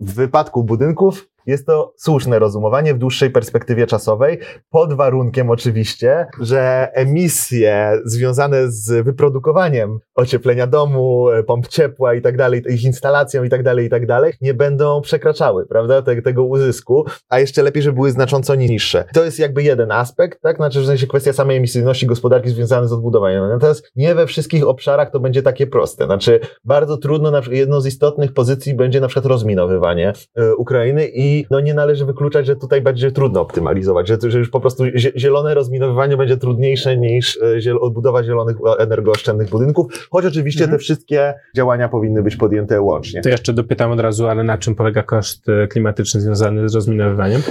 w 0.00 0.14
wypadku 0.14 0.64
budynków 0.64 1.28
jest 1.48 1.66
to 1.66 1.94
słuszne 1.96 2.38
rozumowanie 2.38 2.94
w 2.94 2.98
dłuższej 2.98 3.30
perspektywie 3.30 3.86
czasowej, 3.86 4.38
pod 4.70 4.94
warunkiem 4.94 5.50
oczywiście, 5.50 6.26
że 6.40 6.88
emisje 6.92 8.00
związane 8.04 8.70
z 8.70 9.04
wyprodukowaniem 9.04 9.98
ocieplenia 10.14 10.66
domu, 10.66 11.26
pomp 11.46 11.68
ciepła 11.68 12.14
i 12.14 12.22
tak 12.22 12.36
dalej, 12.36 12.62
ich 12.70 12.84
instalacją 12.84 13.44
i 13.44 13.48
tak 13.48 13.62
dalej, 13.62 13.86
i 13.86 13.90
tak 13.90 14.06
dalej, 14.06 14.32
nie 14.40 14.54
będą 14.54 15.00
przekraczały, 15.00 15.66
prawda, 15.66 16.02
Te, 16.02 16.22
tego 16.22 16.44
uzysku, 16.44 17.04
a 17.28 17.40
jeszcze 17.40 17.62
lepiej, 17.62 17.82
żeby 17.82 17.94
były 17.94 18.10
znacząco 18.10 18.54
niższe. 18.54 19.04
To 19.14 19.24
jest 19.24 19.38
jakby 19.38 19.62
jeden 19.62 19.92
aspekt, 19.92 20.40
tak, 20.40 20.56
znaczy 20.56 20.80
w 20.80 20.86
sensie 20.86 21.06
kwestia 21.06 21.32
samej 21.32 21.56
emisyjności 21.56 22.06
gospodarki 22.06 22.50
związana 22.50 22.86
z 22.86 22.92
odbudowaniem. 22.92 23.48
Natomiast 23.48 23.90
nie 23.96 24.14
we 24.14 24.26
wszystkich 24.26 24.68
obszarach 24.68 25.10
to 25.10 25.20
będzie 25.20 25.42
takie 25.42 25.66
proste. 25.66 26.04
Znaczy 26.04 26.40
bardzo 26.64 26.96
trudno, 26.96 27.30
na 27.30 27.40
przykład 27.40 27.58
jedną 27.58 27.80
z 27.80 27.86
istotnych 27.86 28.32
pozycji 28.32 28.74
będzie 28.74 29.00
na 29.00 29.08
przykład 29.08 29.26
rozminowywanie 29.26 30.12
y, 30.38 30.56
Ukrainy 30.56 31.08
i 31.14 31.37
i 31.38 31.46
no 31.50 31.60
nie 31.60 31.74
należy 31.74 32.06
wykluczać, 32.06 32.46
że 32.46 32.56
tutaj 32.56 32.82
będzie 32.82 33.12
trudno 33.12 33.40
optymalizować, 33.40 34.08
że, 34.08 34.18
że 34.28 34.38
już 34.38 34.50
po 34.50 34.60
prostu 34.60 34.84
zielone 35.16 35.54
rozminowywanie 35.54 36.16
będzie 36.16 36.36
trudniejsze 36.36 36.96
niż 36.96 37.38
e, 37.66 37.80
odbudowa 37.80 38.24
zielonych 38.24 38.56
energooszczędnych 38.78 39.48
budynków, 39.48 40.08
choć 40.10 40.24
oczywiście 40.24 40.64
mhm. 40.64 40.78
te 40.78 40.82
wszystkie 40.82 41.34
działania 41.56 41.88
powinny 41.88 42.22
być 42.22 42.36
podjęte 42.36 42.80
łącznie. 42.80 43.22
To 43.22 43.28
jeszcze 43.28 43.52
dopytam 43.52 43.90
od 43.90 44.00
razu, 44.00 44.26
ale 44.26 44.44
na 44.44 44.58
czym 44.58 44.74
polega 44.74 45.02
koszt 45.02 45.48
e, 45.48 45.66
klimatyczny 45.66 46.20
związany 46.20 46.68
z 46.68 46.74
rozminowywaniem? 46.74 47.42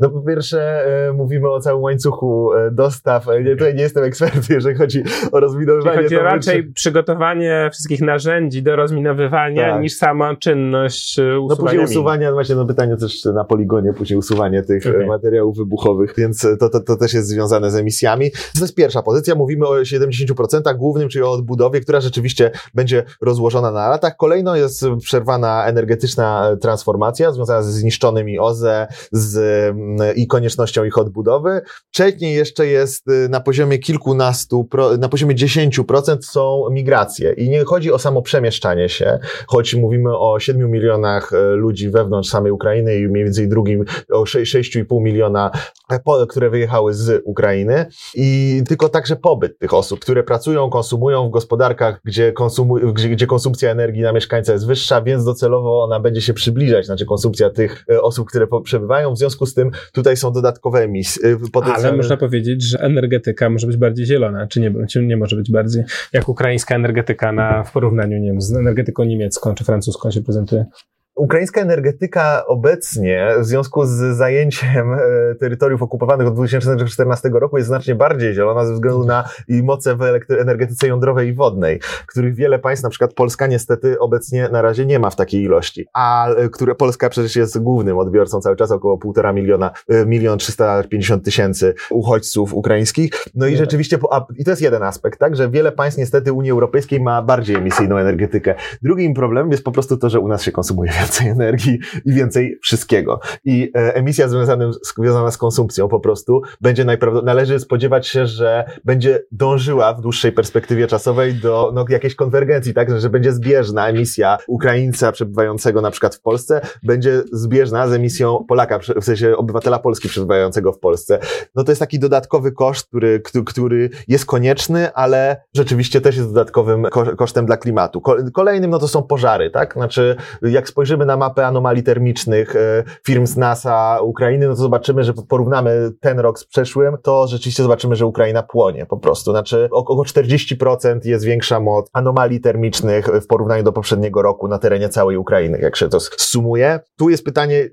No 0.00 0.10
po 0.10 0.20
pierwsze 0.20 0.84
e, 1.08 1.12
mówimy 1.12 1.50
o 1.50 1.60
całym 1.60 1.82
łańcuchu 1.82 2.52
e, 2.52 2.70
dostaw. 2.70 3.28
E, 3.28 3.42
nie, 3.42 3.50
tutaj 3.50 3.74
nie 3.74 3.82
jestem 3.82 4.04
ekspertem, 4.04 4.42
jeżeli 4.50 4.76
chodzi 4.76 5.02
o 5.32 5.40
rozminowywanie. 5.40 5.96
Czyli 5.96 6.04
chodzi 6.04 6.16
raczej 6.16 6.72
przygotowanie 6.72 7.68
wszystkich 7.72 8.00
narzędzi 8.00 8.62
do 8.62 8.76
rozminowywania 8.76 9.72
tak. 9.72 9.82
niż 9.82 9.92
sama 9.92 10.36
czynność 10.36 11.18
usuwania. 11.18 11.46
No 11.48 11.56
później 11.56 11.84
usuwania, 11.84 12.28
no 12.28 12.34
właśnie 12.34 12.54
no 12.54 12.66
pytanie 12.66 12.96
też 12.96 13.21
na 13.24 13.44
poligonie, 13.44 13.92
później 13.92 14.18
usuwanie 14.18 14.62
tych 14.62 14.86
okay. 14.86 15.06
materiałów 15.06 15.56
wybuchowych, 15.56 16.14
więc 16.16 16.46
to, 16.60 16.68
to, 16.68 16.80
to 16.80 16.96
też 16.96 17.14
jest 17.14 17.28
związane 17.28 17.70
z 17.70 17.76
emisjami. 17.76 18.30
To 18.30 18.60
jest 18.60 18.74
pierwsza 18.74 19.02
pozycja, 19.02 19.34
mówimy 19.34 19.66
o 19.66 19.74
70% 19.74 20.76
głównym, 20.76 21.08
czyli 21.08 21.24
o 21.24 21.30
odbudowie, 21.30 21.80
która 21.80 22.00
rzeczywiście 22.00 22.50
będzie 22.74 23.04
rozłożona 23.20 23.70
na 23.70 23.88
latach. 23.88 24.16
Kolejno 24.16 24.56
jest 24.56 24.84
przerwana 25.02 25.66
energetyczna 25.66 26.56
transformacja 26.60 27.32
związana 27.32 27.62
ze 27.62 27.72
zniszczonymi 27.72 28.38
OZE, 28.38 28.86
z 29.12 29.42
Mm, 29.72 30.16
i 30.16 30.26
koniecznością 30.26 30.84
ich 30.84 30.98
odbudowy. 30.98 31.60
Wcześniej 31.88 32.34
jeszcze 32.34 32.66
jest 32.66 33.06
na 33.28 33.40
poziomie 33.40 33.78
kilkunastu, 33.78 34.68
na 34.98 35.08
poziomie 35.08 35.34
10% 35.34 36.16
są 36.22 36.64
migracje. 36.70 37.32
I 37.32 37.50
nie 37.50 37.64
chodzi 37.64 37.92
o 37.92 37.98
samo 37.98 38.22
przemieszczanie 38.22 38.88
się, 38.88 39.18
choć 39.46 39.74
mówimy 39.74 40.18
o 40.18 40.40
7 40.40 40.70
milionach 40.70 41.32
ludzi 41.54 41.90
wewnątrz 41.90 42.30
samej 42.30 42.52
Ukrainy 42.52 42.98
mniej 43.08 43.24
więcej 43.24 43.48
drugim 43.48 43.84
o 44.10 44.22
6,5 44.22 45.00
miliona, 45.00 45.50
e, 45.90 46.26
które 46.28 46.50
wyjechały 46.50 46.94
z 46.94 47.22
Ukrainy. 47.24 47.86
I 48.14 48.62
tylko 48.68 48.88
także 48.88 49.16
pobyt 49.16 49.58
tych 49.58 49.74
osób, 49.74 50.00
które 50.00 50.22
pracują, 50.22 50.70
konsumują 50.70 51.28
w 51.28 51.30
gospodarkach, 51.30 52.00
gdzie, 52.04 52.32
konsumu, 52.32 52.74
gdzie, 52.92 53.08
gdzie 53.08 53.26
konsumpcja 53.26 53.70
energii 53.70 54.02
na 54.02 54.12
mieszkańca 54.12 54.52
jest 54.52 54.66
wyższa, 54.66 55.02
więc 55.02 55.24
docelowo 55.24 55.84
ona 55.84 56.00
będzie 56.00 56.20
się 56.20 56.34
przybliżać, 56.34 56.86
znaczy 56.86 57.06
konsumpcja 57.06 57.50
tych 57.50 57.84
e, 57.90 58.02
osób, 58.02 58.28
które 58.28 58.46
przebywają. 58.64 59.14
W 59.14 59.18
związku 59.18 59.46
z 59.46 59.54
tym 59.54 59.70
tutaj 59.92 60.16
są 60.16 60.32
dodatkowe 60.32 60.80
emisje. 60.80 61.28
Y, 61.28 61.36
Ale 61.74 61.96
można 61.96 62.16
powiedzieć, 62.16 62.62
że 62.62 62.78
energetyka 62.78 63.50
może 63.50 63.66
być 63.66 63.76
bardziej 63.76 64.06
zielona, 64.06 64.46
czy 64.46 64.60
nie, 64.60 64.86
czy 64.90 65.02
nie 65.02 65.16
może 65.16 65.36
być 65.36 65.50
bardziej, 65.50 65.84
jak 66.12 66.28
ukraińska 66.28 66.74
energetyka 66.74 67.32
na, 67.32 67.64
w 67.64 67.72
porównaniu 67.72 68.18
nie 68.18 68.30
wiem, 68.30 68.40
z 68.40 68.52
energetyką 68.52 69.04
niemiecką 69.04 69.54
czy 69.54 69.64
francuską 69.64 70.10
się 70.10 70.22
prezentuje? 70.22 70.66
Ukraińska 71.14 71.60
energetyka 71.60 72.46
obecnie, 72.46 73.28
w 73.38 73.44
związku 73.44 73.86
z 73.86 74.16
zajęciem 74.16 74.92
e, 74.92 74.98
terytoriów 75.34 75.82
okupowanych 75.82 76.26
od 76.26 76.34
2014 76.34 77.28
roku, 77.28 77.56
jest 77.56 77.68
znacznie 77.68 77.94
bardziej 77.94 78.34
zielona 78.34 78.66
ze 78.66 78.74
względu 78.74 79.04
na 79.04 79.24
moce 79.48 79.96
w 79.96 80.02
energetyce 80.40 80.88
jądrowej 80.88 81.28
i 81.28 81.34
wodnej, 81.34 81.80
których 82.06 82.34
wiele 82.34 82.58
państw, 82.58 82.82
na 82.82 82.90
przykład 82.90 83.14
Polska, 83.14 83.46
niestety 83.46 83.98
obecnie 83.98 84.48
na 84.48 84.62
razie 84.62 84.86
nie 84.86 84.98
ma 84.98 85.10
w 85.10 85.16
takiej 85.16 85.42
ilości. 85.42 85.86
A 85.94 86.28
e, 86.28 86.48
które 86.48 86.74
Polska 86.74 87.08
przecież 87.08 87.36
jest 87.36 87.58
głównym 87.58 87.98
odbiorcą 87.98 88.40
cały 88.40 88.56
czas, 88.56 88.70
około 88.70 88.98
półtora 88.98 89.32
miliona, 89.32 89.70
e, 89.88 90.06
milion 90.06 90.38
trzysta 90.38 90.82
pięćdziesiąt 90.82 91.24
tysięcy 91.24 91.74
uchodźców 91.90 92.54
ukraińskich. 92.54 93.12
No 93.34 93.46
i 93.46 93.56
rzeczywiście, 93.56 93.98
i 94.38 94.44
to 94.44 94.50
jest 94.50 94.62
jeden 94.62 94.82
aspekt, 94.82 95.18
tak, 95.18 95.36
że 95.36 95.50
wiele 95.50 95.72
państw 95.72 95.98
niestety 95.98 96.32
Unii 96.32 96.50
Europejskiej 96.50 97.00
ma 97.00 97.22
bardziej 97.22 97.56
emisyjną 97.56 97.96
energetykę. 97.96 98.54
Drugim 98.82 99.14
problemem 99.14 99.50
jest 99.50 99.64
po 99.64 99.72
prostu 99.72 99.96
to, 99.96 100.10
że 100.10 100.20
u 100.20 100.28
nas 100.28 100.42
się 100.42 100.52
konsumuje 100.52 100.92
więcej 101.02 101.28
energii 101.28 101.78
i 102.04 102.12
więcej 102.12 102.58
wszystkiego. 102.62 103.20
I 103.44 103.72
e, 103.76 103.94
emisja 103.94 104.28
związana, 104.28 105.30
z 105.30 105.38
konsumpcją 105.38 105.88
po 105.88 106.00
prostu 106.00 106.42
będzie 106.60 106.84
najprawdopodobniej, 106.84 107.34
należy 107.34 107.60
spodziewać 107.60 108.08
się, 108.08 108.26
że 108.26 108.64
będzie 108.84 109.22
dążyła 109.32 109.94
w 109.94 110.00
dłuższej 110.00 110.32
perspektywie 110.32 110.86
czasowej 110.86 111.34
do 111.34 111.70
no, 111.74 111.84
jakiejś 111.88 112.14
konwergencji, 112.14 112.74
tak, 112.74 113.00
że 113.00 113.10
będzie 113.10 113.32
zbieżna 113.32 113.88
emisja 113.88 114.38
Ukraińca 114.46 115.12
przebywającego 115.12 115.80
na 115.80 115.90
przykład 115.90 116.14
w 116.14 116.20
Polsce, 116.20 116.60
będzie 116.82 117.22
zbieżna 117.32 117.88
z 117.88 117.92
emisją 117.92 118.44
Polaka, 118.48 118.78
w 118.78 119.04
sensie 119.04 119.36
obywatela 119.36 119.78
Polski 119.78 120.08
przebywającego 120.08 120.72
w 120.72 120.78
Polsce. 120.78 121.18
No 121.54 121.64
to 121.64 121.72
jest 121.72 121.80
taki 121.80 121.98
dodatkowy 121.98 122.52
koszt, 122.52 122.88
który, 122.88 123.22
który 123.46 123.90
jest 124.08 124.26
konieczny, 124.26 124.92
ale 124.94 125.44
rzeczywiście 125.54 126.00
też 126.00 126.16
jest 126.16 126.28
dodatkowym 126.28 126.86
kosztem 127.16 127.46
dla 127.46 127.56
klimatu. 127.56 128.00
Kolejnym 128.34 128.70
no 128.70 128.78
to 128.78 128.88
są 128.88 129.02
pożary, 129.02 129.50
tak? 129.50 129.74
Znaczy, 129.74 130.16
jak 130.42 130.68
spojrzymy 130.68 130.91
spojrzymy 130.92 131.06
na 131.06 131.16
mapę 131.16 131.46
anomalii 131.46 131.82
termicznych 131.82 132.56
e, 132.56 132.84
firm 133.04 133.26
z 133.26 133.36
NASA 133.36 133.98
Ukrainy, 134.02 134.48
no 134.48 134.54
to 134.54 134.60
zobaczymy, 134.60 135.04
że 135.04 135.12
porównamy 135.14 135.90
ten 136.00 136.20
rok 136.20 136.38
z 136.38 136.46
przeszłym, 136.46 136.96
to 137.02 137.26
rzeczywiście 137.26 137.62
zobaczymy, 137.62 137.96
że 137.96 138.06
Ukraina 138.06 138.42
płonie 138.42 138.86
po 138.86 138.96
prostu. 138.96 139.30
Znaczy 139.30 139.68
około 139.70 140.04
40% 140.04 141.00
jest 141.04 141.24
większa 141.24 141.60
moc 141.60 141.90
anomalii 141.92 142.40
termicznych 142.40 143.06
w 143.06 143.26
porównaniu 143.26 143.62
do 143.62 143.72
poprzedniego 143.72 144.22
roku 144.22 144.48
na 144.48 144.58
terenie 144.58 144.88
całej 144.88 145.16
Ukrainy, 145.16 145.58
jak 145.62 145.76
się 145.76 145.88
to 145.88 146.00
sumuje. 146.00 146.80
Tu 146.98 147.10
jest 147.10 147.24
pytanie, 147.24 147.68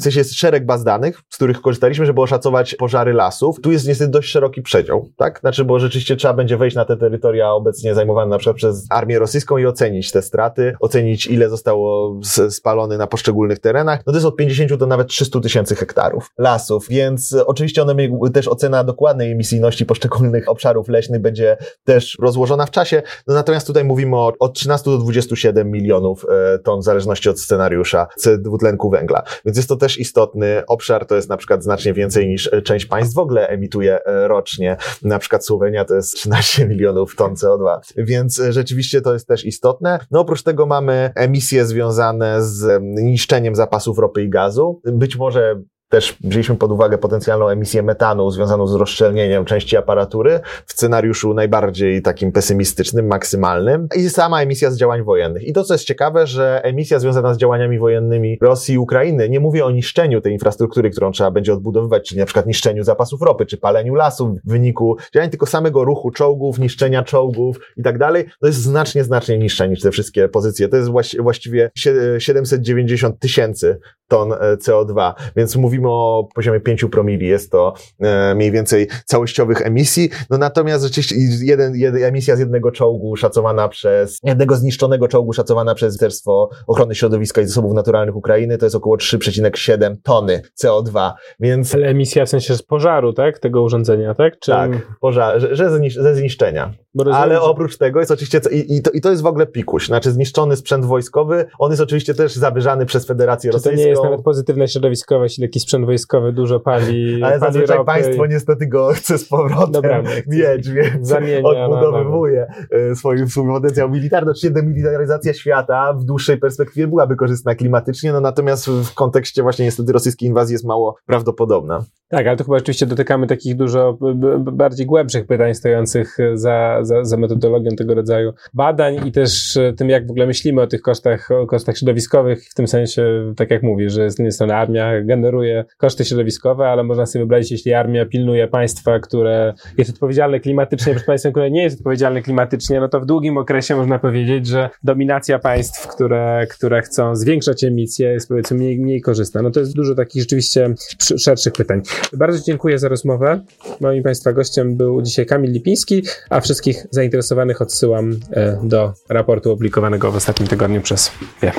sensie 0.00 0.20
jest 0.20 0.34
szereg 0.34 0.66
baz 0.66 0.84
danych, 0.84 1.20
z 1.28 1.36
których 1.36 1.60
korzystaliśmy, 1.60 2.06
żeby 2.06 2.20
oszacować 2.20 2.74
pożary 2.74 3.12
lasów. 3.12 3.60
Tu 3.60 3.72
jest 3.72 3.88
niestety 3.88 4.10
dość 4.10 4.28
szeroki 4.28 4.62
przedział, 4.62 5.08
tak? 5.16 5.40
Znaczy, 5.40 5.64
bo 5.64 5.78
rzeczywiście 5.78 6.16
trzeba 6.16 6.34
będzie 6.34 6.56
wejść 6.56 6.76
na 6.76 6.84
te 6.84 6.96
terytoria 6.96 7.52
obecnie 7.52 7.94
zajmowane 7.94 8.30
na 8.30 8.38
przykład 8.38 8.56
przez 8.56 8.86
armię 8.90 9.18
rosyjską 9.18 9.58
i 9.58 9.66
ocenić 9.66 10.12
te 10.12 10.22
straty, 10.22 10.72
ocenić 10.80 11.26
ile 11.26 11.48
zostało 11.48 12.20
z, 12.22 12.59
spalony 12.60 12.98
na 12.98 13.06
poszczególnych 13.06 13.58
terenach, 13.58 14.00
no 14.06 14.12
to 14.12 14.16
jest 14.16 14.26
od 14.26 14.36
50 14.36 14.74
do 14.74 14.86
nawet 14.86 15.08
300 15.08 15.40
tysięcy 15.40 15.76
hektarów 15.76 16.30
lasów, 16.38 16.86
więc 16.90 17.36
oczywiście 17.46 17.82
one 17.82 17.94
też 18.32 18.48
ocena 18.48 18.84
dokładnej 18.84 19.32
emisyjności 19.32 19.86
poszczególnych 19.86 20.48
obszarów 20.48 20.88
leśnych 20.88 21.20
będzie 21.20 21.56
też 21.84 22.16
rozłożona 22.20 22.66
w 22.66 22.70
czasie, 22.70 23.02
no 23.26 23.34
natomiast 23.34 23.66
tutaj 23.66 23.84
mówimy 23.84 24.16
o 24.16 24.32
od 24.38 24.54
13 24.54 24.90
do 24.90 24.98
27 24.98 25.70
milionów 25.70 26.26
e, 26.28 26.58
ton 26.58 26.80
w 26.80 26.84
zależności 26.84 27.28
od 27.28 27.40
scenariusza 27.40 28.06
dwutlenku 28.38 28.90
węgla, 28.90 29.22
więc 29.44 29.56
jest 29.56 29.68
to 29.68 29.76
też 29.76 29.98
istotny 29.98 30.62
obszar, 30.66 31.06
to 31.06 31.16
jest 31.16 31.28
na 31.28 31.36
przykład 31.36 31.62
znacznie 31.64 31.92
więcej 31.92 32.28
niż 32.28 32.52
e, 32.52 32.62
część 32.62 32.86
państw 32.86 33.14
w 33.14 33.18
ogóle 33.18 33.48
emituje 33.48 34.04
e, 34.04 34.28
rocznie, 34.28 34.76
na 35.02 35.18
przykład 35.18 35.46
Słowenia 35.46 35.84
to 35.84 35.94
jest 35.94 36.14
13 36.14 36.66
milionów 36.66 37.16
ton 37.16 37.34
CO2, 37.34 37.78
więc 37.96 38.42
rzeczywiście 38.50 39.00
to 39.00 39.12
jest 39.12 39.28
też 39.28 39.44
istotne. 39.44 39.98
No 40.10 40.20
oprócz 40.20 40.42
tego 40.42 40.66
mamy 40.66 41.10
emisje 41.14 41.66
związane 41.66 42.42
z 42.42 42.49
z 42.50 42.82
niszczeniem 42.82 43.54
zapasów 43.54 43.98
ropy 43.98 44.22
i 44.22 44.30
gazu. 44.30 44.80
Być 44.84 45.16
może 45.16 45.62
też 45.90 46.16
wzięliśmy 46.20 46.56
pod 46.56 46.72
uwagę 46.72 46.98
potencjalną 46.98 47.48
emisję 47.48 47.82
metanu 47.82 48.30
związaną 48.30 48.66
z 48.66 48.74
rozszczelnieniem 48.74 49.44
części 49.44 49.76
aparatury 49.76 50.40
w 50.66 50.72
scenariuszu 50.72 51.34
najbardziej 51.34 52.02
takim 52.02 52.32
pesymistycznym, 52.32 53.06
maksymalnym 53.06 53.88
i 53.96 54.10
sama 54.10 54.42
emisja 54.42 54.70
z 54.70 54.78
działań 54.78 55.02
wojennych. 55.02 55.44
I 55.44 55.52
to, 55.52 55.64
co 55.64 55.74
jest 55.74 55.84
ciekawe, 55.84 56.26
że 56.26 56.60
emisja 56.64 56.98
związana 56.98 57.34
z 57.34 57.38
działaniami 57.38 57.78
wojennymi 57.78 58.38
Rosji 58.40 58.74
i 58.74 58.78
Ukrainy, 58.78 59.28
nie 59.28 59.40
mówię 59.40 59.64
o 59.64 59.70
niszczeniu 59.70 60.20
tej 60.20 60.32
infrastruktury, 60.32 60.90
którą 60.90 61.12
trzeba 61.12 61.30
będzie 61.30 61.52
odbudowywać, 61.52 62.08
czyli 62.08 62.18
na 62.18 62.26
przykład 62.26 62.46
niszczeniu 62.46 62.84
zapasów 62.84 63.22
ropy, 63.22 63.46
czy 63.46 63.58
paleniu 63.58 63.94
lasów 63.94 64.30
w 64.44 64.50
wyniku 64.50 64.96
działań, 65.14 65.30
tylko 65.30 65.46
samego 65.46 65.84
ruchu 65.84 66.10
czołgów, 66.10 66.58
niszczenia 66.58 67.02
czołgów 67.02 67.56
i 67.76 67.82
tak 67.82 67.98
dalej, 67.98 68.24
to 68.40 68.46
jest 68.46 68.62
znacznie, 68.62 69.04
znacznie 69.04 69.38
niższa 69.38 69.66
niż 69.66 69.80
te 69.80 69.90
wszystkie 69.90 70.28
pozycje. 70.28 70.68
To 70.68 70.76
jest 70.76 70.88
właściwie 71.18 71.70
790 72.18 73.18
tysięcy 73.18 73.78
ton 74.10 74.32
e, 74.32 74.36
CO2, 74.56 75.12
więc 75.36 75.56
mówimy 75.56 75.88
o 75.88 76.28
poziomie 76.34 76.60
5 76.60 76.84
promili, 76.92 77.26
jest 77.26 77.50
to 77.50 77.74
e, 78.00 78.34
mniej 78.34 78.50
więcej 78.50 78.88
całościowych 79.04 79.66
emisji, 79.66 80.10
no 80.30 80.38
natomiast 80.38 80.84
rzeczywiście 80.84 81.16
jeden, 81.42 81.74
jeden, 81.74 82.04
emisja 82.04 82.36
z 82.36 82.38
jednego 82.38 82.70
czołgu 82.70 83.16
szacowana 83.16 83.68
przez, 83.68 84.18
jednego 84.24 84.56
zniszczonego 84.56 85.08
czołgu 85.08 85.32
szacowana 85.32 85.74
przez 85.74 86.00
Ministerstwo 86.00 86.50
Ochrony 86.66 86.94
Środowiska 86.94 87.40
i 87.40 87.46
Zasobów 87.46 87.74
Naturalnych 87.74 88.16
Ukrainy 88.16 88.58
to 88.58 88.66
jest 88.66 88.76
około 88.76 88.96
3,7 88.96 89.96
tony 90.02 90.42
CO2, 90.64 91.12
więc... 91.40 91.74
Ale 91.74 91.86
emisja 91.86 92.24
w 92.24 92.28
sensie 92.28 92.54
z 92.54 92.62
pożaru, 92.62 93.12
tak? 93.12 93.38
Tego 93.38 93.62
urządzenia, 93.62 94.14
tak? 94.14 94.38
Czy... 94.38 94.50
Tak, 94.50 94.70
pożar, 95.00 95.40
że, 95.40 95.56
że 95.56 95.70
ze 95.88 96.14
zniszczenia. 96.14 96.74
Ale 97.12 97.40
oprócz 97.40 97.76
tego 97.76 98.00
jest 98.00 98.10
oczywiście, 98.10 98.40
i, 98.52 98.76
i, 98.76 98.82
to, 98.82 98.90
i 98.90 99.00
to 99.00 99.10
jest 99.10 99.22
w 99.22 99.26
ogóle 99.26 99.46
pikuś, 99.46 99.86
znaczy 99.86 100.10
zniszczony 100.10 100.56
sprzęt 100.56 100.84
wojskowy, 100.84 101.46
on 101.58 101.70
jest 101.70 101.82
oczywiście 101.82 102.14
też 102.14 102.34
zawyżany 102.34 102.86
przez 102.86 103.06
Federację 103.06 103.50
Czy 103.50 103.56
Rosyjską. 103.56 103.76
to 103.76 103.82
nie 103.82 103.88
jest 103.88 104.02
nawet 104.02 104.22
pozytywne 104.22 104.68
środowiskowe, 104.68 105.24
jeśli 105.24 105.48
taki 105.48 105.60
sprzęt 105.60 105.86
wojskowy 105.86 106.32
dużo 106.32 106.60
pali 106.60 107.14
Ale 107.24 107.38
pali 107.38 107.52
zazwyczaj 107.52 107.84
państwo 107.84 108.26
niestety 108.26 108.66
go 108.66 108.92
chce 108.94 109.18
z 109.18 109.28
powrotem 109.28 109.72
Dobra, 109.72 110.02
mieć, 110.26 110.70
więc 110.70 111.08
Zamienia 111.08 111.42
odbudowywuje 111.42 112.46
e, 112.70 112.94
swój, 112.94 113.28
swój 113.28 113.46
potencjał 113.46 113.90
militarny. 113.90 114.30
Oczywiście 114.30 114.50
demilitaryzacja 114.50 115.34
świata 115.34 115.92
w 115.92 116.04
dłuższej 116.04 116.38
perspektywie 116.38 116.86
byłaby 116.86 117.16
korzystna 117.16 117.54
klimatycznie, 117.54 118.12
no 118.12 118.20
natomiast 118.20 118.66
w 118.66 118.94
kontekście 118.94 119.42
właśnie 119.42 119.64
niestety 119.64 119.92
rosyjskiej 119.92 120.28
inwazji 120.28 120.52
jest 120.52 120.64
mało 120.64 120.96
prawdopodobna. 121.06 121.84
Tak, 122.10 122.26
ale 122.26 122.36
to 122.36 122.44
chyba 122.44 122.56
oczywiście 122.56 122.86
dotykamy 122.86 123.26
takich 123.26 123.56
dużo 123.56 123.98
bardziej 124.38 124.86
głębszych 124.86 125.26
pytań 125.26 125.54
stojących 125.54 126.16
za, 126.34 126.78
za, 126.82 127.04
za 127.04 127.16
metodologią 127.16 127.70
tego 127.70 127.94
rodzaju 127.94 128.32
badań 128.54 129.08
i 129.08 129.12
też 129.12 129.58
tym, 129.76 129.90
jak 129.90 130.06
w 130.06 130.10
ogóle 130.10 130.26
myślimy 130.26 130.62
o 130.62 130.66
tych 130.66 130.82
kosztach, 130.82 131.30
o 131.30 131.46
kosztach 131.46 131.78
środowiskowych, 131.78 132.44
w 132.44 132.54
tym 132.54 132.68
sensie, 132.68 133.32
tak 133.36 133.50
jak 133.50 133.62
mówisz, 133.62 133.92
że 133.92 134.10
z 134.10 134.18
jednej 134.18 134.32
strony 134.32 134.54
armia 134.54 135.02
generuje 135.02 135.64
koszty 135.76 136.04
środowiskowe, 136.04 136.68
ale 136.68 136.84
można 136.84 137.06
sobie 137.06 137.20
wyobrazić, 137.20 137.50
jeśli 137.50 137.72
armia 137.72 138.06
pilnuje 138.06 138.48
państwa, 138.48 138.98
które 138.98 139.54
jest 139.78 139.90
odpowiedzialne 139.90 140.40
klimatycznie, 140.40 140.94
przed 140.94 141.06
państwem, 141.06 141.32
które 141.32 141.50
nie 141.50 141.62
jest 141.62 141.78
odpowiedzialne 141.78 142.22
klimatycznie, 142.22 142.80
no 142.80 142.88
to 142.88 143.00
w 143.00 143.06
długim 143.06 143.38
okresie 143.38 143.76
można 143.76 143.98
powiedzieć, 143.98 144.46
że 144.46 144.70
dominacja 144.82 145.38
państw, 145.38 145.88
które, 145.88 146.46
które 146.50 146.82
chcą 146.82 147.16
zwiększać 147.16 147.64
emisję, 147.64 148.08
jest 148.08 148.28
powiedzmy 148.28 148.56
mniej, 148.56 148.78
mniej 148.78 149.00
korzystna. 149.00 149.42
No 149.42 149.50
to 149.50 149.60
jest 149.60 149.74
dużo 149.74 149.94
takich 149.94 150.22
rzeczywiście 150.22 150.74
szerszych 151.18 151.52
pytań. 151.52 151.82
Bardzo 152.12 152.44
dziękuję 152.44 152.78
za 152.78 152.88
rozmowę. 152.88 153.40
Moim 153.80 154.02
Państwa 154.02 154.32
gościem 154.32 154.76
był 154.76 155.02
dzisiaj 155.02 155.26
Kamil 155.26 155.52
Lipiński, 155.52 156.02
a 156.30 156.40
wszystkich 156.40 156.86
zainteresowanych 156.90 157.62
odsyłam 157.62 158.20
e, 158.30 158.60
do 158.62 158.92
raportu 159.08 159.52
opublikowanego 159.52 160.12
w 160.12 160.16
ostatnim 160.16 160.48
tygodniu 160.48 160.80
przez 160.80 161.10
WIE. 161.42 161.52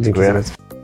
Dziękuję. 0.00 0.26
Dziękuję. 0.26 0.75